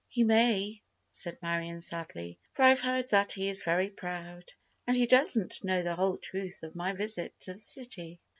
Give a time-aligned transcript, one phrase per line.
[0.07, 0.81] "He may,"
[1.11, 4.51] said Marion, sadly, "for I've heard that he is very proud.
[4.87, 8.19] And he doesn't know the whole truth of my visit to the city."